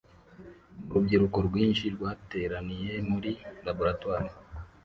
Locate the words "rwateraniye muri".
1.95-3.31